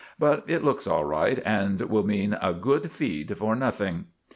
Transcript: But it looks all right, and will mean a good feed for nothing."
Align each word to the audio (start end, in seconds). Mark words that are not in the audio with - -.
But 0.17 0.43
it 0.47 0.63
looks 0.63 0.87
all 0.87 1.05
right, 1.05 1.37
and 1.45 1.79
will 1.79 2.01
mean 2.01 2.35
a 2.41 2.53
good 2.53 2.91
feed 2.91 3.37
for 3.37 3.55
nothing." 3.55 4.05